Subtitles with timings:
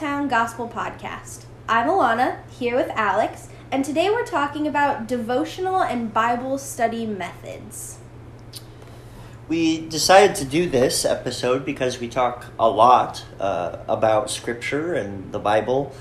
[0.00, 1.44] welcome to Small Town Gospel Podcast.
[1.68, 7.98] I'm Alana, here with Alex, and today we're talking about devotional and Bible study methods.
[9.48, 15.32] We decided to do this episode because we talk a lot uh, about Scripture and
[15.32, 15.92] the Bible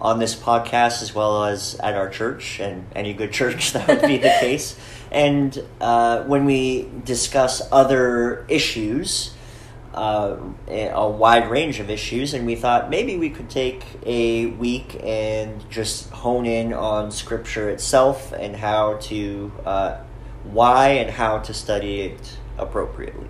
[0.00, 4.02] on this podcast as well as at our church and any good church that would
[4.02, 4.78] be the case.
[5.10, 9.34] And uh, when we discuss other issues,
[9.94, 10.36] uh,
[10.68, 15.68] a wide range of issues, and we thought maybe we could take a week and
[15.70, 19.98] just hone in on Scripture itself and how to, uh,
[20.44, 23.26] why and how to study it appropriately.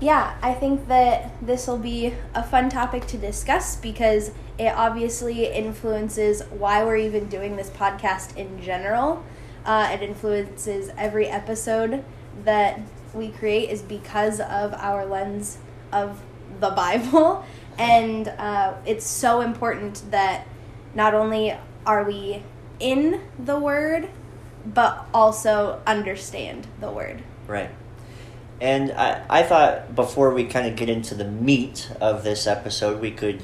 [0.00, 5.46] Yeah, I think that this will be a fun topic to discuss because it obviously
[5.46, 9.22] influences why we're even doing this podcast in general.
[9.66, 12.02] Uh, it influences every episode
[12.44, 12.80] that
[13.12, 15.58] we create is because of our lens
[15.92, 16.20] of
[16.60, 17.44] the Bible.
[17.78, 20.46] And uh, it's so important that
[20.94, 22.42] not only are we
[22.78, 24.10] in the Word,
[24.66, 27.22] but also understand the Word.
[27.46, 27.70] Right.
[28.60, 33.00] And I, I thought before we kind of get into the meat of this episode,
[33.00, 33.42] we could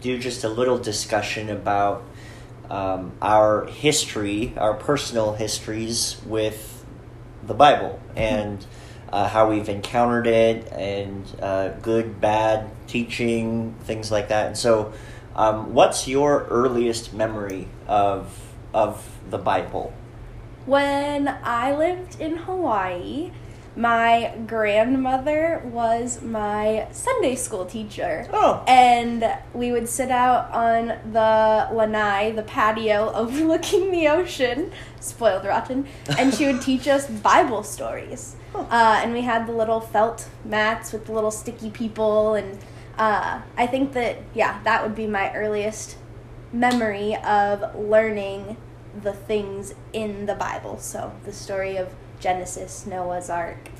[0.00, 2.02] do just a little discussion about
[2.70, 6.84] um, our history, our personal histories with
[7.42, 8.64] the Bible, and
[9.14, 14.48] uh, how we've encountered it, and uh, good, bad teaching, things like that.
[14.48, 14.92] And so,
[15.36, 19.94] um, what's your earliest memory of of the Bible?
[20.66, 23.30] When I lived in Hawaii,
[23.76, 28.28] my grandmother was my Sunday school teacher.
[28.32, 28.64] Oh.
[28.66, 35.86] And we would sit out on the lanai, the patio overlooking the ocean, spoiled rotten,
[36.18, 38.34] and she would teach us Bible stories.
[38.70, 42.34] Uh, and we had the little felt mats with the little sticky people.
[42.34, 42.58] And
[42.96, 45.96] uh, I think that, yeah, that would be my earliest
[46.52, 48.56] memory of learning
[49.02, 50.78] the things in the Bible.
[50.78, 53.70] So the story of Genesis, Noah's Ark,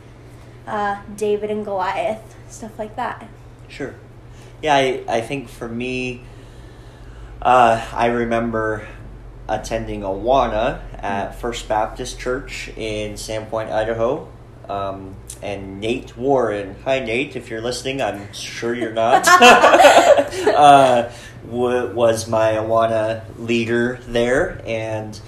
[0.67, 3.29] uh, David and Goliath, stuff like that.
[3.69, 3.95] Sure.
[4.61, 6.25] Yeah, I, I think for me,
[7.41, 8.89] uh, I remember
[9.49, 14.29] attending Awana at First Baptist Church in Sandpoint, Idaho.
[14.69, 16.77] Um, and Nate Warren.
[16.85, 19.27] Hi, Nate, if you're listening, I'm sure you're not.
[19.29, 21.11] uh,
[21.47, 24.63] w- was my Awana leader there.
[24.67, 25.21] And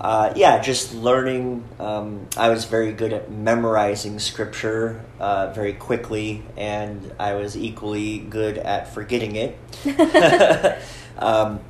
[0.00, 1.62] uh, yeah, just learning.
[1.78, 8.18] Um, I was very good at memorizing scripture uh, very quickly, and I was equally
[8.18, 9.58] good at forgetting it.
[11.18, 11.60] um,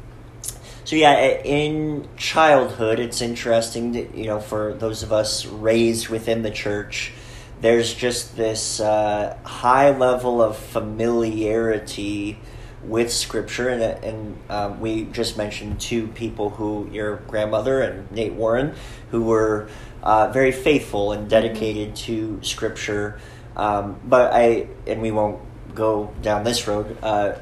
[0.84, 6.42] so yeah, in childhood, it's interesting that you know for those of us raised within
[6.42, 7.12] the church,
[7.60, 12.38] there's just this uh, high level of familiarity
[12.84, 13.68] with scripture.
[13.68, 18.74] And, and um, we just mentioned two people who your grandmother and nate warren
[19.10, 19.68] who were
[20.02, 23.20] uh, very faithful and dedicated to scripture.
[23.56, 25.40] Um, but i and we won't
[25.74, 27.34] go down this road uh,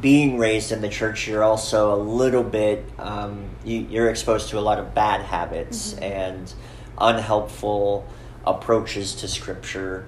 [0.00, 4.58] being raised in the church you're also a little bit um, you, are exposed to
[4.58, 6.04] a lot of bad habits mm-hmm.
[6.04, 6.54] and
[6.98, 8.06] unhelpful
[8.46, 10.06] approaches to scripture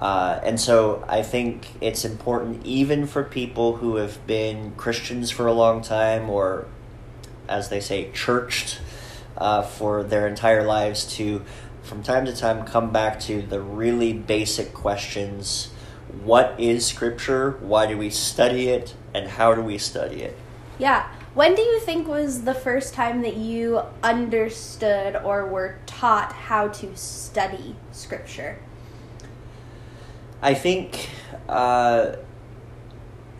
[0.00, 5.46] uh, and so I think it's important, even for people who have been Christians for
[5.46, 6.66] a long time, or
[7.46, 8.80] as they say, churched
[9.36, 11.44] uh, for their entire lives, to
[11.82, 15.70] from time to time come back to the really basic questions
[16.24, 17.52] what is Scripture?
[17.60, 18.94] Why do we study it?
[19.14, 20.36] And how do we study it?
[20.78, 21.08] Yeah.
[21.34, 26.68] When do you think was the first time that you understood or were taught how
[26.68, 28.58] to study Scripture?
[30.42, 31.08] I think
[31.48, 32.16] uh,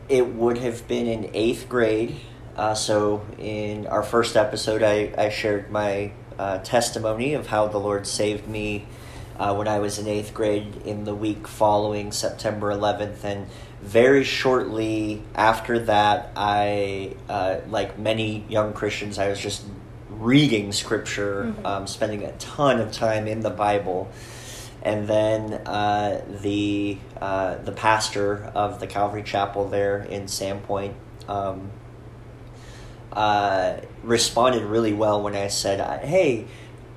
[0.09, 2.21] it would have been in eighth grade.
[2.57, 7.79] Uh, so, in our first episode, I, I shared my uh, testimony of how the
[7.79, 8.87] Lord saved me
[9.41, 13.25] uh, when I was in eighth grade in the week following September 11th.
[13.25, 13.47] And
[13.81, 19.65] very shortly after that, I, uh, like many young Christians, I was just
[20.11, 21.67] reading scripture, mm-hmm.
[21.67, 24.13] um, spending a ton of time in the Bible
[24.83, 30.95] and then uh, the uh, the pastor of the Calvary Chapel there in Sandpoint
[31.29, 31.71] um,
[33.13, 36.47] uh, responded really well when I said, "Hey."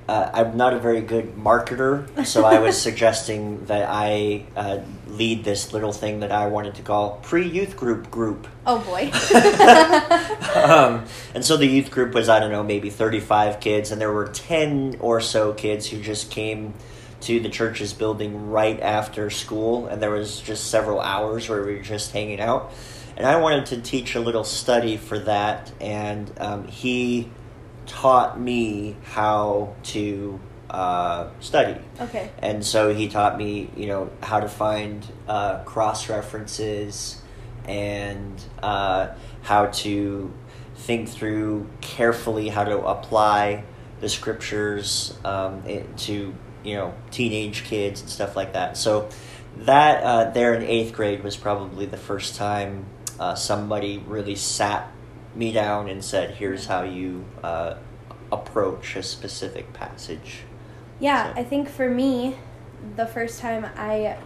[0.06, 5.44] Uh, I'm not a very good marketer, so I was suggesting that I uh, lead
[5.44, 8.46] this little thing that I wanted to call pre youth group group.
[8.66, 9.10] Oh boy.
[10.54, 14.12] um, and so the youth group was, I don't know, maybe 35 kids, and there
[14.12, 16.74] were 10 or so kids who just came
[17.22, 21.76] to the church's building right after school, and there was just several hours where we
[21.76, 22.72] were just hanging out.
[23.16, 27.30] and I wanted to teach a little study for that, and um, he
[27.86, 30.40] taught me how to
[30.70, 31.80] uh, study.
[32.00, 32.30] Okay.
[32.38, 37.22] And so he taught me, you know, how to find uh, cross references
[37.66, 39.08] and uh,
[39.42, 40.32] how to
[40.76, 43.64] think through carefully how to apply
[44.00, 46.34] the scriptures um, it- to,
[46.64, 48.76] you know, teenage kids and stuff like that.
[48.76, 49.08] So
[49.58, 52.86] that uh, there in eighth grade was probably the first time
[53.20, 54.90] uh, somebody really sat
[55.34, 57.74] me down and said, "Here's how you uh,
[58.30, 60.42] approach a specific passage."
[61.00, 62.36] Yeah, So- I think for me,
[62.96, 64.16] the first time I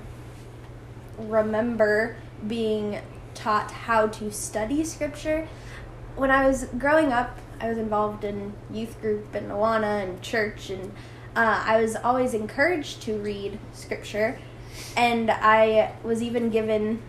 [1.19, 2.16] remember
[2.46, 3.00] being
[3.34, 5.49] taught how to study scripture,
[6.16, 10.70] when I was growing up, I was involved in youth group and Awana and church,
[10.70, 10.93] and
[11.37, 14.38] uh, I was always encouraged to read scripture,
[14.96, 17.00] and I was even given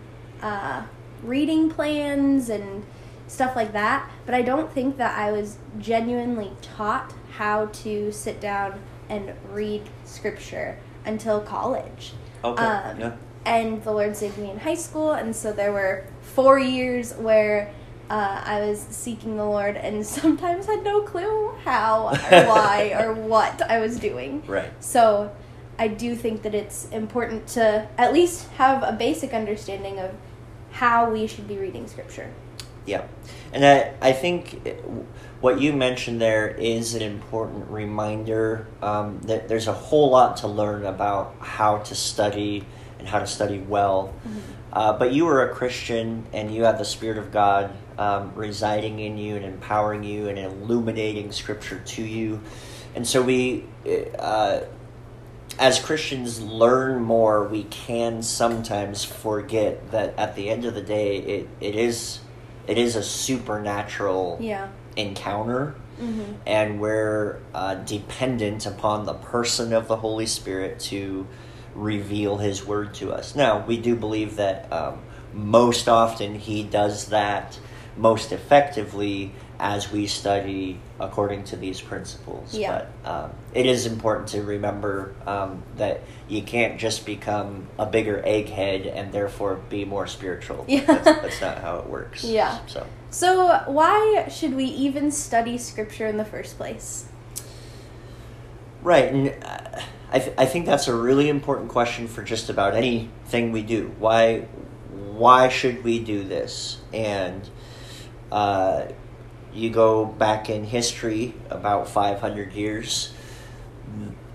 [0.42, 0.84] uh,
[1.22, 2.84] reading plans and
[3.30, 4.10] stuff like that.
[4.26, 9.82] But I don't think that I was genuinely taught how to sit down and read
[10.04, 12.12] scripture until college.
[12.44, 12.62] Okay.
[12.62, 13.16] Um, yeah.
[13.46, 17.72] And the Lord saved me in high school, and so there were four years where
[18.10, 23.14] uh, I was seeking the Lord, and sometimes had no clue how or why or
[23.14, 24.42] what I was doing.
[24.46, 24.70] Right.
[24.80, 25.34] So
[25.78, 30.14] I do think that it's important to at least have a basic understanding of
[30.72, 32.30] how we should be reading scripture.
[32.90, 33.06] Yeah,
[33.52, 34.68] and I, I think
[35.40, 40.48] what you mentioned there is an important reminder um, that there's a whole lot to
[40.48, 42.64] learn about how to study
[42.98, 44.12] and how to study well.
[44.72, 48.98] Uh, but you are a Christian and you have the Spirit of God um, residing
[48.98, 52.40] in you and empowering you and illuminating Scripture to you.
[52.94, 53.64] And so we,
[54.18, 54.60] uh,
[55.58, 57.46] as Christians, learn more.
[57.46, 62.20] We can sometimes forget that at the end of the day, it, it is
[62.66, 64.68] it is a supernatural Yeah.
[64.96, 71.26] encounter hmm and we're uh, dependent upon the person of the Holy Spirit to
[71.74, 73.36] reveal His Word to us.
[73.36, 75.00] Now, we do believe that um,
[75.34, 77.58] most often He does that
[77.96, 82.54] most effectively as we study according to these principles.
[82.54, 82.86] Yeah.
[83.04, 88.22] But um, it is important to remember um, that you can't just become a bigger
[88.26, 90.64] egghead and therefore be more spiritual.
[90.66, 90.84] Yeah.
[90.86, 92.24] That's, that's not how it works.
[92.24, 92.58] Yeah.
[92.66, 92.86] So.
[93.10, 97.06] So, why should we even study scripture in the first place?
[98.82, 102.74] Right, and uh, I, th- I think that's a really important question for just about
[102.74, 103.92] anything we do.
[103.98, 104.46] Why,
[104.92, 106.78] why should we do this?
[106.94, 107.48] And
[108.32, 108.86] uh,
[109.52, 113.12] you go back in history about 500 years,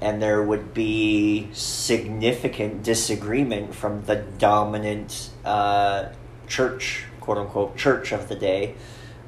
[0.01, 6.09] and there would be significant disagreement from the dominant uh,
[6.47, 8.75] church, quote unquote, church of the day.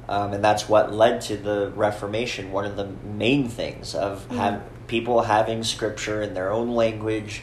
[0.08, 2.50] Um, and that's what led to the Reformation.
[2.50, 7.42] One of the main things of have people having scripture in their own language,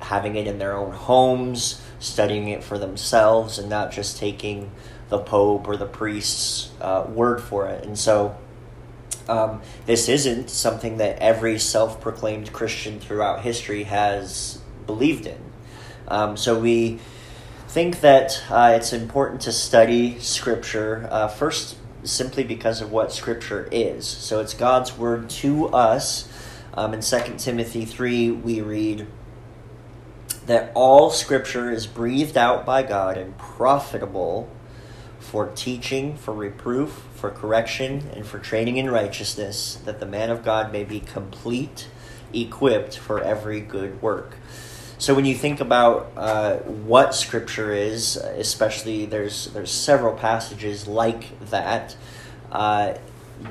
[0.00, 4.70] having it in their own homes, studying it for themselves, and not just taking
[5.10, 7.84] the Pope or the priest's uh, word for it.
[7.84, 8.36] And so,
[9.28, 15.40] um, this isn't something that every self proclaimed Christian throughout history has believed in.
[16.08, 17.00] Um, so, we
[17.68, 23.68] think that uh, it's important to study Scripture uh, first simply because of what Scripture
[23.70, 24.06] is.
[24.06, 26.28] So, it's God's Word to us.
[26.72, 29.08] Um, in 2 Timothy 3, we read
[30.46, 34.48] that all Scripture is breathed out by God and profitable
[35.30, 40.44] for teaching, for reproof, for correction, and for training in righteousness, that the man of
[40.44, 41.86] God may be complete,
[42.34, 44.34] equipped for every good work.
[44.98, 51.38] So when you think about uh, what Scripture is, especially there's there's several passages like
[51.50, 51.94] that,
[52.50, 52.94] uh,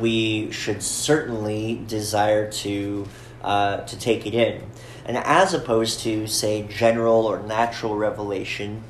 [0.01, 3.07] we should certainly desire to
[3.41, 4.63] uh, to take it in,
[5.05, 8.83] and as opposed to say general or natural revelation,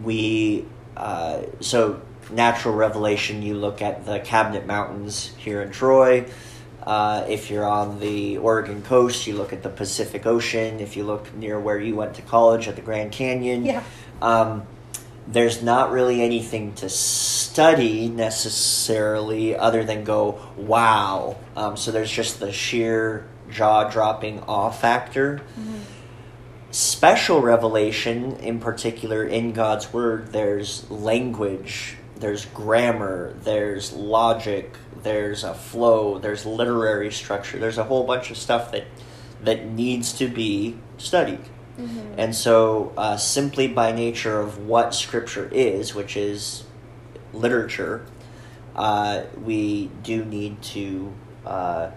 [0.00, 2.00] we uh, so
[2.30, 3.42] natural revelation.
[3.42, 6.26] You look at the Cabinet Mountains here in Troy.
[6.82, 10.78] Uh, if you're on the Oregon coast, you look at the Pacific Ocean.
[10.80, 13.82] If you look near where you went to college at the Grand Canyon, Yeah.
[14.22, 14.62] um,
[15.26, 21.36] there's not really anything to study necessarily other than go, wow.
[21.56, 25.40] Um, so there's just the sheer jaw dropping awe factor.
[26.76, 35.54] Special revelation, in particular in God's Word, there's language, there's grammar, there's logic, there's a
[35.54, 38.84] flow, there's literary structure, there's a whole bunch of stuff that
[39.42, 41.40] that needs to be studied.
[41.78, 42.12] Mhm.
[42.18, 46.64] And so, uh, simply by nature of what Scripture is, which is
[47.32, 48.02] literature,
[48.76, 51.14] uh, we do need to
[51.46, 51.88] uh,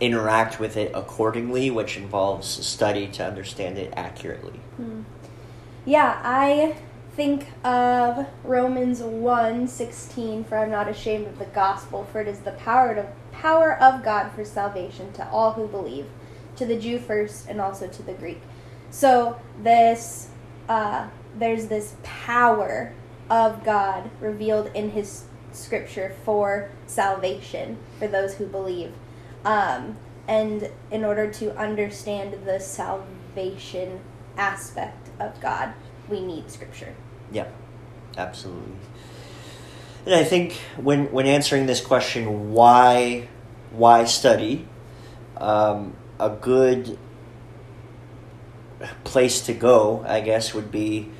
[0.00, 4.58] interact with it accordingly, which involves study to understand it accurately.
[4.76, 5.02] Hmm.
[5.84, 6.76] Yeah, I
[7.14, 12.40] think of Romans 1 16, for I'm not ashamed of the gospel, for it is
[12.40, 16.06] the power of, power of God for salvation to all who believe,
[16.56, 18.40] to the Jew first and also to the Greek.
[18.90, 20.28] So, this,
[20.68, 22.92] uh, there's this power
[23.30, 28.92] of God revealed in His scripture for salvation for those who believe.
[29.44, 29.96] Um,
[30.26, 34.00] and in order to understand the salvation
[34.36, 35.74] aspect of God,
[36.08, 36.94] we need scripture.
[37.30, 37.48] Yeah,
[38.16, 38.72] absolutely.
[40.06, 43.28] And I think when when answering this question, why
[43.70, 44.66] why study,
[45.36, 46.98] um, a good
[49.04, 51.10] place to go, I guess, would be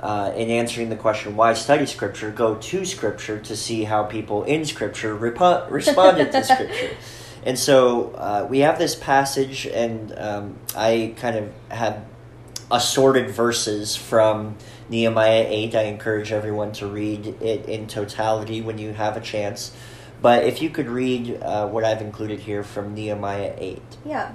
[0.00, 2.30] uh, in answering the question why study Scripture.
[2.30, 6.90] Go to Scripture to see how people in Scripture repo- responded to Scripture.
[7.44, 12.04] And so uh, we have this passage, and um, I kind of have
[12.70, 14.56] assorted verses from
[14.88, 15.74] Nehemiah 8.
[15.74, 19.72] I encourage everyone to read it in totality when you have a chance.
[20.22, 23.82] But if you could read uh, what I've included here from Nehemiah 8.
[24.06, 24.34] Yeah.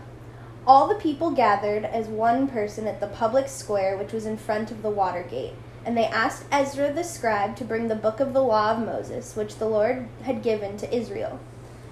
[0.67, 4.69] All the people gathered as one person at the public square which was in front
[4.69, 5.55] of the water gate.
[5.83, 9.35] And they asked Ezra the scribe to bring the book of the law of Moses,
[9.35, 11.39] which the Lord had given to Israel.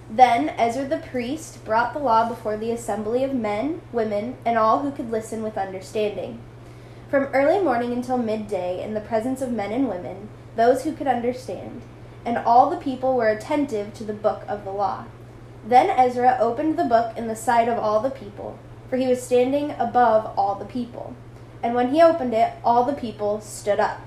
[0.10, 4.80] Then Ezra the priest brought the law before the assembly of men, women, and all
[4.80, 6.40] who could listen with understanding.
[7.10, 11.08] From early morning until midday, in the presence of men and women, those who could
[11.08, 11.82] understand,
[12.26, 15.06] and all the people were attentive to the book of the law.
[15.66, 18.58] Then Ezra opened the book in the sight of all the people,
[18.90, 21.16] for he was standing above all the people.
[21.62, 24.02] And when he opened it, all the people stood up.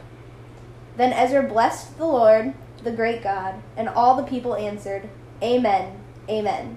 [0.96, 5.08] Then Ezra blessed the Lord, the great God, and all the people answered,
[5.42, 6.76] Amen, Amen,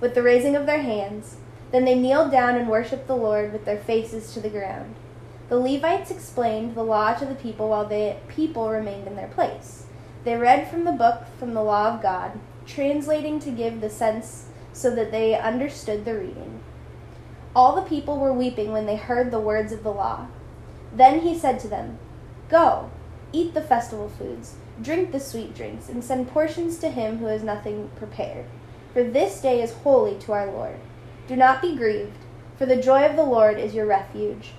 [0.00, 1.36] with the raising of their hands.
[1.70, 4.94] Then they kneeled down and worshipped the Lord with their faces to the ground.
[5.48, 9.84] The Levites explained the law to the people while the people remained in their place.
[10.24, 12.32] They read from the book from the law of God,
[12.66, 16.60] translating to give the sense so that they understood the reading.
[17.54, 20.26] All the people were weeping when they heard the words of the law.
[20.92, 21.98] Then he said to them,
[22.48, 22.90] Go,
[23.32, 27.42] eat the festival foods, drink the sweet drinks, and send portions to him who has
[27.42, 28.46] nothing prepared.
[28.92, 30.76] For this day is holy to our Lord.
[31.26, 32.18] Do not be grieved,
[32.56, 34.52] for the joy of the Lord is your refuge.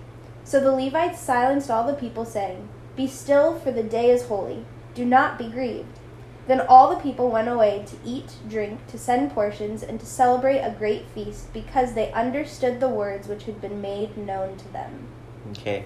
[0.44, 4.66] So the Levites silenced all the people, saying, Be still, for the day is holy.
[4.94, 6.00] Do not be grieved.
[6.48, 10.60] Then all the people went away to eat, drink, to send portions, and to celebrate
[10.60, 15.08] a great feast, because they understood the words which had been made known to them.
[15.52, 15.86] Okay,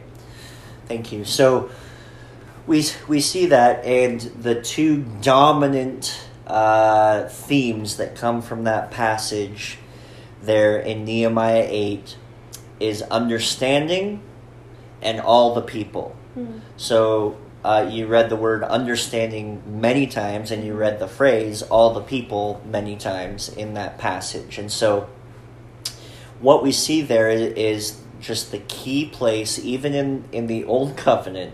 [0.86, 1.26] thank you.
[1.26, 1.70] So
[2.68, 9.78] we we see that, and the two dominant uh, themes that come from that passage
[10.42, 12.18] there in Nehemiah eight
[12.80, 14.22] is understanding
[15.02, 16.16] and all the people.
[16.34, 16.60] Hmm.
[16.78, 21.94] So uh, you read the word understanding many times, and you read the phrase all
[21.94, 24.58] the people many times in that passage.
[24.58, 25.08] And so
[26.42, 31.54] what we see there is just the key place, even in, in the Old Covenant,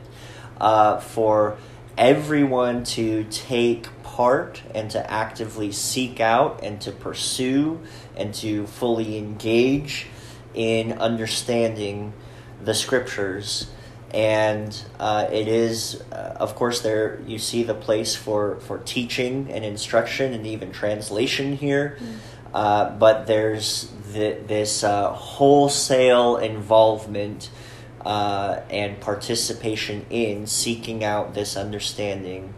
[0.59, 1.57] uh, for
[1.97, 7.79] everyone to take part and to actively seek out and to pursue
[8.15, 10.07] and to fully engage
[10.53, 12.13] in understanding
[12.63, 13.69] the scriptures.
[14.11, 19.51] And uh, it is uh, of course there you see the place for for teaching
[19.51, 21.97] and instruction and even translation here.
[22.53, 27.51] Uh, but there's the, this uh, wholesale involvement
[28.06, 32.53] uh, and participation in seeking out this understanding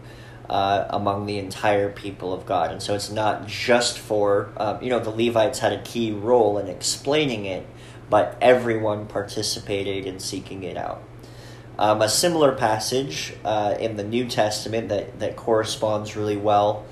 [0.48, 2.70] uh, among the entire people of God.
[2.70, 6.58] And so it's not just for, uh, you know, the Levites had a key role
[6.58, 7.66] in explaining it,
[8.10, 11.02] but everyone participated in seeking it out.
[11.78, 16.84] Um, a similar passage uh, in the New Testament that, that corresponds really well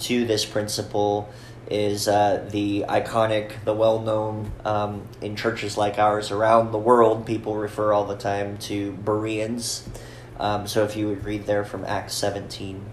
[0.00, 1.28] to this principle
[1.70, 7.26] is uh, the iconic, the well known um, in churches like ours around the world,
[7.26, 9.88] people refer all the time to Bereans.
[10.40, 12.84] Um, so if you would read there from Acts 17.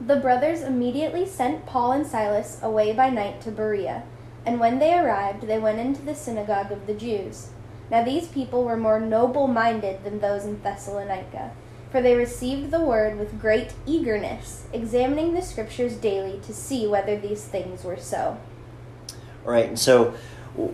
[0.00, 4.04] The brothers immediately sent Paul and Silas away by night to Berea,
[4.46, 7.48] and when they arrived, they went into the synagogue of the Jews.
[7.90, 11.52] Now these people were more noble minded than those in Thessalonica,
[11.90, 17.18] for they received the word with great eagerness, examining the scriptures daily to see whether
[17.18, 18.38] these things were so.
[19.44, 20.14] All right, and so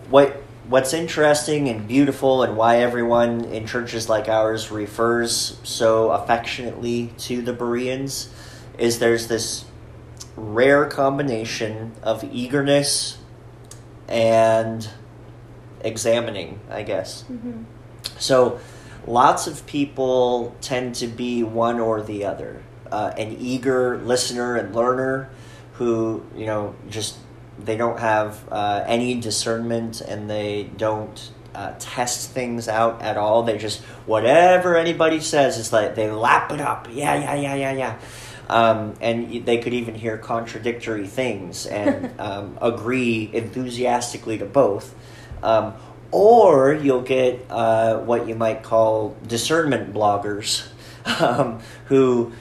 [0.09, 7.13] what what's interesting and beautiful, and why everyone in churches like ours refers so affectionately
[7.19, 8.33] to the Bereans,
[8.77, 9.65] is there's this
[10.35, 13.17] rare combination of eagerness
[14.07, 14.89] and
[15.81, 17.23] examining, I guess.
[17.23, 17.63] Mm-hmm.
[18.17, 18.59] So,
[19.05, 24.75] lots of people tend to be one or the other uh, an eager listener and
[24.75, 25.29] learner
[25.73, 27.17] who, you know, just
[27.59, 33.43] they don't have uh, any discernment and they don't uh, test things out at all.
[33.43, 36.87] They just, whatever anybody says, it's like they lap it up.
[36.91, 37.99] Yeah, yeah, yeah, yeah, yeah.
[38.47, 44.95] Um, and they could even hear contradictory things and um, agree enthusiastically to both.
[45.41, 45.73] Um,
[46.15, 50.65] or you'll get uh, what you might call discernment bloggers
[51.21, 52.31] um, who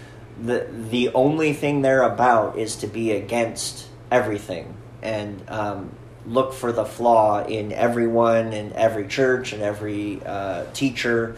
[0.41, 5.91] the the only thing they're about is to be against everything and um,
[6.25, 11.37] look for the flaw in everyone and every church and every uh, teacher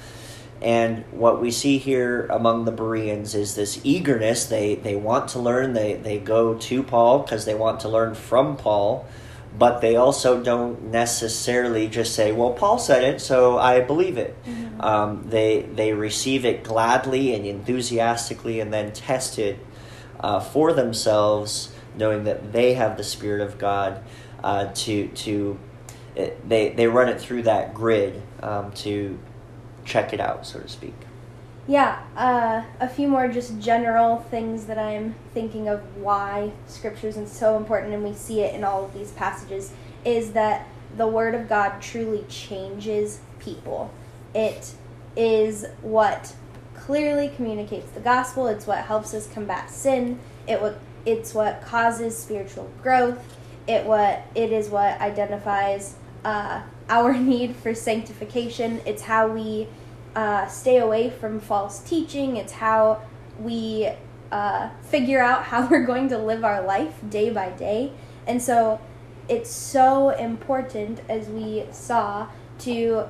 [0.60, 4.46] and what we see here among the Bereans is this eagerness.
[4.46, 5.74] They, they want to learn.
[5.74, 9.06] They, they go to Paul because they want to learn from Paul
[9.58, 14.36] but they also don't necessarily just say, "Well, Paul said it, so I believe it."
[14.44, 14.80] Mm-hmm.
[14.80, 19.58] Um, they they receive it gladly and enthusiastically, and then test it
[20.20, 24.02] uh, for themselves, knowing that they have the Spirit of God
[24.42, 25.58] uh, to to
[26.14, 29.18] it, they they run it through that grid um, to
[29.84, 30.94] check it out, so to speak.
[31.68, 37.32] Yeah, uh, a few more just general things that I'm thinking of why scriptures is
[37.32, 39.72] so important, and we see it in all of these passages,
[40.04, 43.90] is that the Word of God truly changes people.
[44.32, 44.74] It
[45.16, 46.34] is what
[46.74, 48.46] clearly communicates the gospel.
[48.46, 50.20] It's what helps us combat sin.
[50.46, 53.18] It what it's what causes spiritual growth.
[53.66, 58.80] It what it is what identifies uh, our need for sanctification.
[58.86, 59.66] It's how we
[60.16, 62.36] uh, stay away from false teaching.
[62.38, 63.02] It's how
[63.38, 63.90] we
[64.32, 67.92] uh, figure out how we're going to live our life day by day.
[68.26, 68.80] And so
[69.28, 72.28] it's so important, as we saw,
[72.60, 73.08] to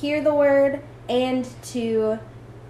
[0.00, 2.18] hear the word and to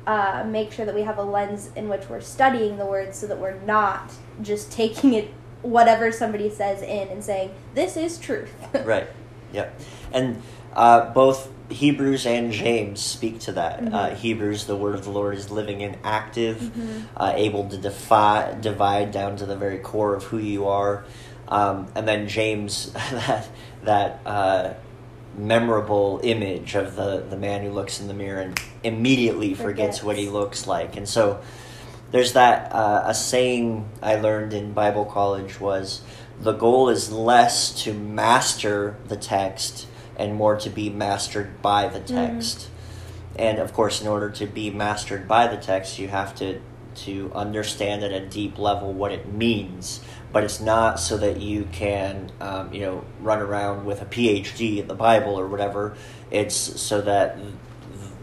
[0.06, 3.26] uh, make sure that we have a lens in which we're studying the word so
[3.26, 5.32] that we're not just taking it
[5.62, 9.08] whatever somebody says in and saying this is truth right
[9.52, 9.78] yep
[10.12, 10.40] and
[10.74, 13.80] uh, both Hebrews and James speak to that.
[13.80, 13.94] Mm-hmm.
[13.94, 17.00] Uh, Hebrews, the word of the Lord is living and active, mm-hmm.
[17.16, 21.04] uh, able to defy, divide down to the very core of who you are.
[21.46, 23.48] Um, and then James, that
[23.84, 24.74] that uh,
[25.36, 30.02] memorable image of the the man who looks in the mirror and immediately forgets, forgets
[30.02, 30.96] what he looks like.
[30.96, 31.40] And so
[32.10, 36.02] there's that uh, a saying I learned in Bible college was
[36.40, 39.86] the goal is less to master the text
[40.18, 42.14] and more to be mastered by the mm-hmm.
[42.14, 42.58] text.
[42.58, 42.70] Mm.
[43.38, 46.60] And of course, in order to be mastered by the text, you have to
[46.94, 50.00] to understand at a deep level what it means.
[50.32, 54.78] But it's not so that you can, um, you know, run around with a PhD
[54.78, 55.96] in the Bible or whatever.
[56.30, 57.38] It's so that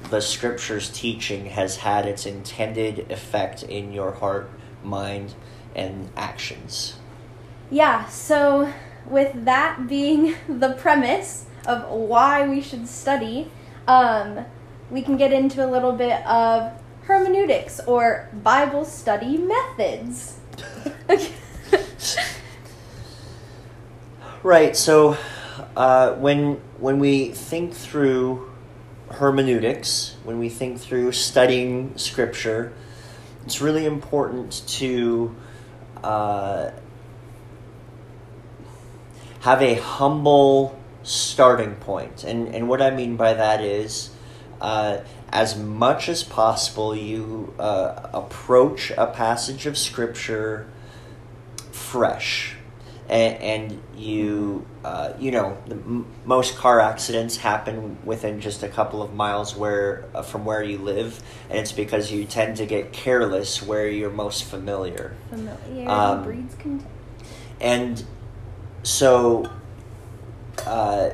[0.09, 4.49] the Scripture's teaching has had its intended effect in your heart,
[4.83, 5.33] mind,
[5.73, 6.97] and actions.
[7.71, 8.05] Yeah.
[8.05, 8.71] So,
[9.07, 13.51] with that being the premise, of why we should study,
[13.87, 14.45] um,
[14.89, 16.71] we can get into a little bit of
[17.03, 20.39] hermeneutics or Bible study methods.
[24.43, 24.75] right.
[24.75, 25.17] So,
[25.75, 28.51] uh, when when we think through
[29.09, 32.73] hermeneutics, when we think through studying Scripture,
[33.45, 35.35] it's really important to
[36.03, 36.71] uh,
[39.41, 42.23] have a humble starting point.
[42.23, 44.09] And, and what I mean by that is,
[44.59, 44.97] uh,
[45.29, 50.67] as much as possible, you uh, approach a passage of Scripture
[51.71, 52.55] fresh.
[53.07, 58.67] And, and you, uh, you know, the, m- most car accidents happen within just a
[58.67, 62.65] couple of miles where uh, from where you live, and it's because you tend to
[62.65, 65.15] get careless where you're most familiar.
[65.29, 66.91] Familiar um, breeds contempt.
[67.61, 68.03] And
[68.81, 69.51] so
[70.65, 71.09] uh,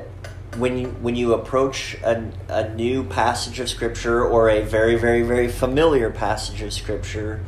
[0.56, 5.22] when you when you approach a, a new passage of scripture or a very very
[5.22, 7.40] very familiar passage of scripture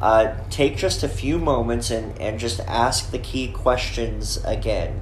[0.00, 5.00] uh, take just a few moments and, and just ask the key questions again.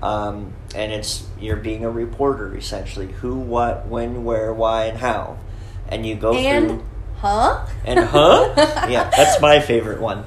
[0.00, 3.08] Um, and it's you're being a reporter essentially.
[3.14, 5.38] Who what when where why and how.
[5.88, 7.66] And you go and, through huh?
[7.84, 8.52] And huh?
[8.88, 10.24] Yeah that's my favorite one.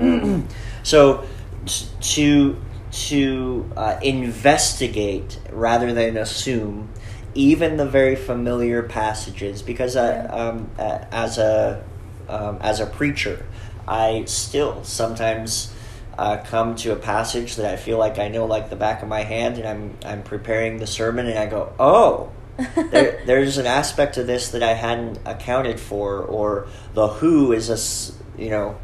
[0.00, 0.48] Um,
[0.82, 1.26] so
[1.66, 2.56] to
[2.94, 6.88] to uh, investigate rather than assume
[7.34, 11.82] even the very familiar passages because I, um, uh, as a
[12.28, 13.44] um, as a preacher
[13.88, 15.74] I still sometimes
[16.16, 19.08] uh, come to a passage that I feel like I know like the back of
[19.08, 22.30] my hand and I'm I'm preparing the sermon and I go oh
[22.76, 27.68] there, there's an aspect of this that I hadn't accounted for, or the who is
[27.68, 28.78] a you know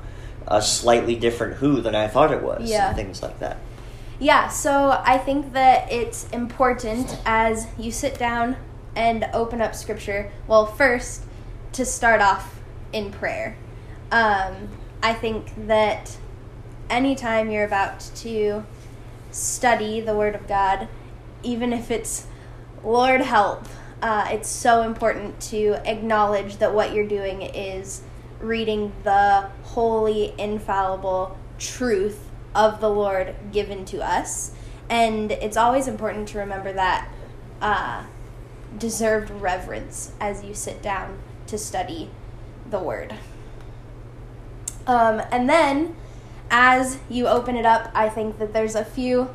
[0.49, 2.89] a slightly different who than I thought it was, Yeah.
[2.89, 3.59] and things like that.
[4.23, 8.59] Yeah, so I think that it's important as you sit down
[8.95, 11.23] and open up scripture, well, first
[11.73, 12.61] to start off
[12.93, 13.57] in prayer.
[14.13, 14.69] Um,
[15.03, 16.19] I think that
[16.91, 18.67] anytime you're about to
[19.31, 20.89] study the Word of God,
[21.43, 22.27] even if it's
[22.85, 23.65] Lord help,
[24.03, 28.03] uh, it's so important to acknowledge that what you're doing is
[28.39, 34.53] reading the holy, infallible truth of the Lord given to us.
[34.89, 37.09] And it's always important to remember that
[37.61, 38.05] uh,
[38.77, 42.11] deserved reverence as you sit down to study
[42.69, 43.15] the Word.
[44.87, 45.95] Um, and then,
[46.51, 49.31] as you open it up, I think that there's a few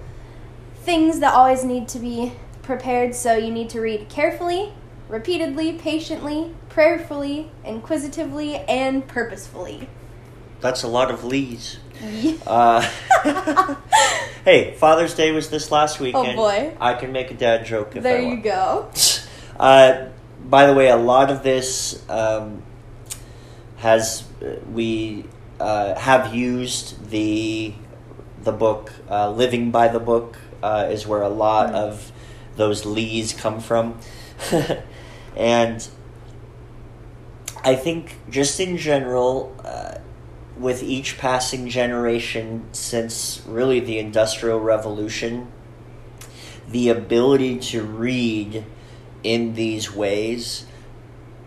[0.75, 3.15] things that always need to be prepared.
[3.15, 4.73] So you need to read carefully,
[5.07, 9.87] repeatedly, patiently, prayerfully, inquisitively, and purposefully.
[10.59, 11.23] That's a lot of
[12.03, 12.41] leads.
[12.45, 12.81] Uh,
[14.45, 16.37] hey, Father's Day was this last weekend.
[16.39, 16.75] Oh, boy.
[16.79, 18.89] I can make a dad joke if there I you go.
[19.59, 20.07] Uh,
[20.43, 22.61] by the way, a lot of this um,
[23.77, 24.23] has
[24.71, 25.25] we
[25.59, 27.73] uh, have used the
[28.43, 31.75] the book uh, "Living by the Book" uh, is where a lot Mm.
[31.75, 32.11] of
[32.57, 33.97] those lees come from,
[35.35, 35.87] and
[37.63, 39.53] I think just in general.
[40.57, 45.51] With each passing generation since really the Industrial Revolution,
[46.69, 48.65] the ability to read
[49.23, 50.65] in these ways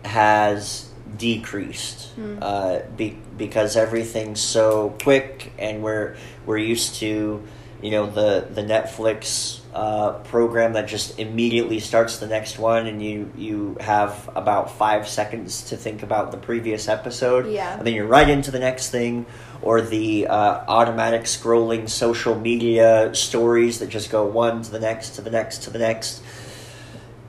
[0.05, 2.37] has decreased Hmm.
[2.41, 7.41] uh, be, because everything's so quick and we're we're used to
[7.81, 13.03] you know the the Netflix uh, program that just immediately starts the next one and
[13.03, 17.77] you you have about five seconds to think about the previous episode Yeah.
[17.77, 19.27] and then you're right into the next thing
[19.61, 25.11] or the uh, automatic scrolling social media stories that just go one to the next
[25.15, 26.23] to the next to the next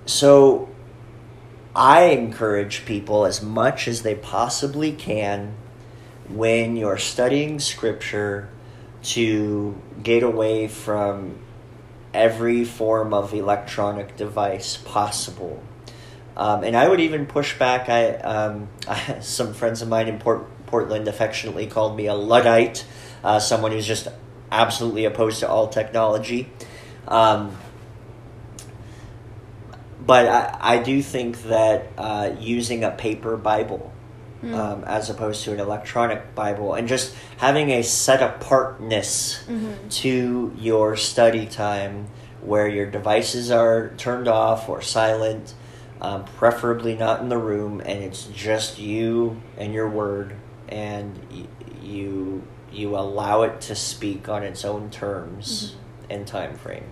[0.06, 0.68] so
[1.76, 5.54] I encourage people as much as they possibly can
[6.28, 8.48] when you're studying scripture
[9.02, 11.36] to get away from
[12.12, 15.62] every form of electronic device possible.
[16.36, 17.88] Um, and I would even push back.
[17.88, 22.84] I, um, I some friends of mine in Port, Portland affectionately called me a luddite,
[23.22, 24.08] uh, someone who's just
[24.50, 26.48] absolutely opposed to all technology.
[27.06, 27.56] Um,
[30.04, 33.92] but I, I do think that uh, using a paper Bible
[34.42, 34.54] Mm.
[34.56, 39.74] um, as opposed to an electronic Bible and just having a set apartness Mhm.
[40.00, 42.06] to your study time
[42.40, 45.52] where your devices are turned off or silent,
[46.00, 50.32] um, preferably not in the room, and it's just you and your word,
[50.68, 51.44] and y-
[51.82, 55.74] you you allow it to speak on its own terms
[56.08, 56.84] and time frame.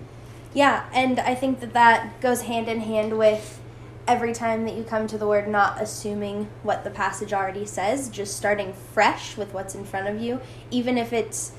[0.52, 3.60] Yeah, and I think that that goes hand in hand with
[4.08, 8.08] every time that you come to the word, not assuming what the passage already says,
[8.08, 10.40] just starting fresh with what's in front of you,
[10.70, 11.52] even if it's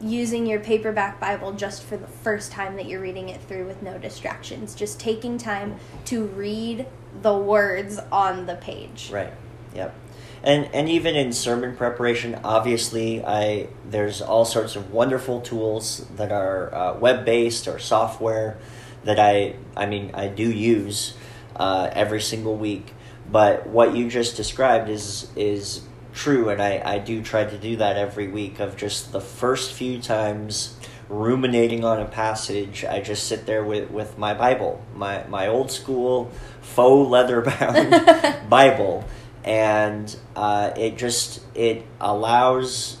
[0.00, 3.82] using your paperback Bible just for the first time that you're reading it through with
[3.82, 4.74] no distractions.
[4.74, 6.86] Just taking time to read
[7.22, 9.10] the words on the page.
[9.10, 9.32] Right.
[9.74, 9.94] Yep.
[10.42, 16.30] And and even in sermon preparation, obviously, I there's all sorts of wonderful tools that
[16.30, 18.58] are uh, web based or software
[19.04, 21.14] that I I mean I do use
[21.56, 22.94] uh, every single week.
[23.30, 27.76] But what you just described is is true, and I I do try to do
[27.76, 28.60] that every week.
[28.60, 30.76] Of just the first few times
[31.08, 35.70] ruminating on a passage, I just sit there with with my Bible, my my old
[35.70, 39.04] school faux leather bound Bible,
[39.44, 42.98] and uh, it just it allows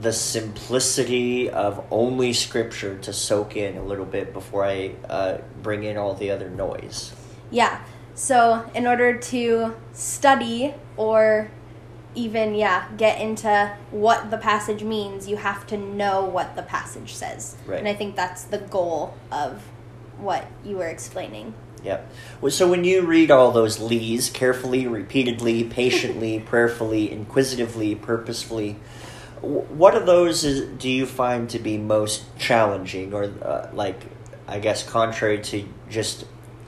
[0.00, 5.84] the simplicity of only Scripture to soak in a little bit before I uh, bring
[5.84, 7.12] in all the other noise.
[7.50, 7.80] Yeah.
[8.14, 11.50] So, in order to study or
[12.14, 17.14] even, yeah, get into what the passage means, you have to know what the passage
[17.14, 17.56] says.
[17.64, 17.78] Right.
[17.78, 19.62] And I think that's the goal of
[20.18, 21.54] what you were explaining.
[21.84, 22.10] Yep.
[22.40, 28.76] Well, So when you read all those lees carefully, repeatedly, patiently, prayerfully, inquisitively, purposefully,
[29.40, 34.00] what of those is, do you find to be most challenging, or uh, like,
[34.48, 36.24] I guess, contrary to just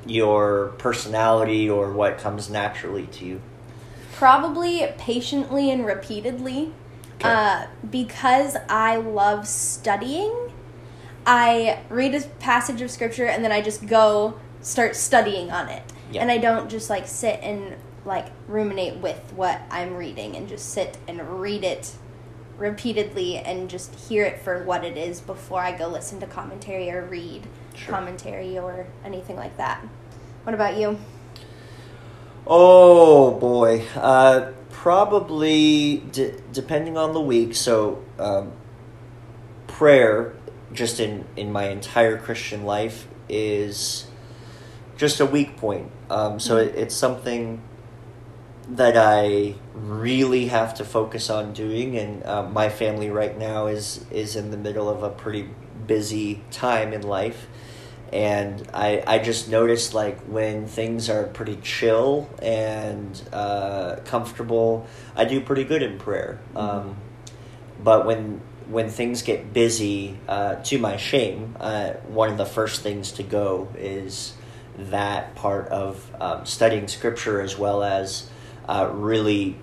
[0.07, 3.43] your personality or what comes naturally to you?
[4.15, 6.73] Probably patiently and repeatedly.
[7.17, 7.29] Okay.
[7.29, 10.53] Uh, because I love studying,
[11.27, 15.83] I read a passage of scripture and then I just go start studying on it.
[16.13, 16.23] Yeah.
[16.23, 20.71] And I don't just like sit and like ruminate with what I'm reading and just
[20.71, 21.95] sit and read it
[22.57, 26.91] repeatedly and just hear it for what it is before I go listen to commentary
[26.91, 27.95] or read Sure.
[27.95, 29.85] commentary or anything like that.
[30.45, 30.99] What about you?
[32.47, 37.55] Oh boy, uh, probably d- depending on the week.
[37.55, 38.53] So, um,
[39.67, 40.35] prayer,
[40.73, 44.07] just in in my entire Christian life, is
[44.97, 45.91] just a weak point.
[46.09, 47.63] Um, so it, it's something
[48.71, 54.05] that I really have to focus on doing, and uh, my family right now is
[54.11, 55.49] is in the middle of a pretty
[55.87, 57.49] busy time in life.
[58.13, 65.25] And I, I just noticed like when things are pretty chill and uh, comfortable i
[65.25, 66.41] do pretty good in prayer.
[66.57, 66.97] Um,
[67.83, 72.83] but when when things get busy uh, to my shame uh, one of the first
[72.83, 74.35] things to go is
[74.77, 78.29] that part of um, studying scripture as well as
[78.69, 79.57] uh, really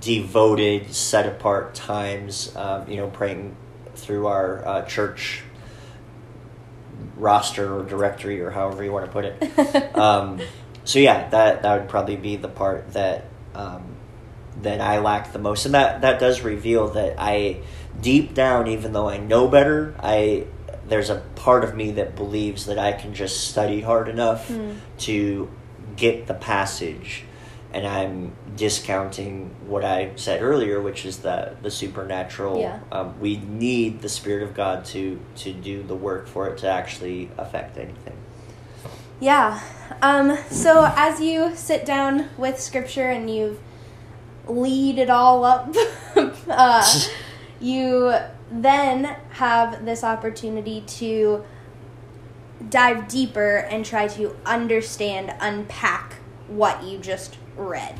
[0.00, 3.56] devoted set apart times um, you know praying
[3.96, 5.42] through our uh, church
[7.16, 9.96] roster or directory or however you want to put it.
[9.98, 10.40] um,
[10.84, 13.96] so yeah, that that would probably be the part that um,
[14.62, 17.60] that I lack the most, and that that does reveal that I
[18.00, 20.46] deep down, even though I know better, I
[20.86, 24.72] there's a part of me that believes that I can just study hard enough Hmm.
[24.98, 25.50] to
[25.96, 27.24] get the passage.
[27.72, 32.60] And I'm discounting what I said earlier, which is that the supernatural.
[32.60, 32.80] Yeah.
[32.90, 36.68] Um, we need the Spirit of God to to do the work for it to
[36.68, 38.16] actually affect anything.
[39.20, 39.60] Yeah.
[40.00, 43.60] Um, so as you sit down with scripture and you
[44.46, 45.74] lead it all up,
[46.48, 47.00] uh,
[47.60, 48.14] you
[48.50, 51.44] then have this opportunity to
[52.70, 56.14] dive deeper and try to understand, unpack
[56.46, 57.94] what you just read.